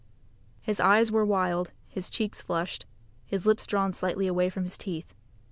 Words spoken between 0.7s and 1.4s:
eyes were